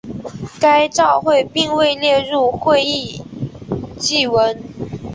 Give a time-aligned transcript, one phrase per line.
[0.59, 3.21] 该照会并未列入会议
[3.99, 4.63] 记文。